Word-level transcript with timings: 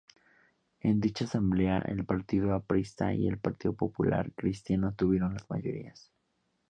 En 0.79 0.99
dicha 0.99 1.25
asamblea, 1.25 1.77
el 1.77 2.05
Partido 2.05 2.55
Aprista 2.55 3.13
y 3.13 3.27
el 3.27 3.37
Partido 3.37 3.73
Popular 3.75 4.31
Cristiano 4.33 4.93
tuvieron 4.95 5.35
las 5.35 5.47
mayorías. 5.47 6.11